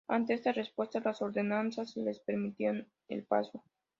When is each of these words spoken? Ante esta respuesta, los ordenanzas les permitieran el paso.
Ante 0.07 0.33
esta 0.33 0.51
respuesta, 0.51 0.99
los 0.99 1.21
ordenanzas 1.21 1.95
les 1.95 2.19
permitieran 2.21 2.87
el 3.07 3.23
paso. 3.23 3.63